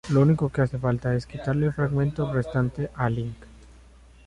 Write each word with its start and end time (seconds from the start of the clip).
Lo 0.09 0.21
único 0.21 0.49
que 0.51 0.61
hace 0.63 0.79
falta 0.79 1.13
es 1.13 1.27
quitarle 1.27 1.67
el 1.67 1.73
fragmento 1.73 2.33
restante 2.33 2.89
a 2.95 3.07
Link. 3.07 3.35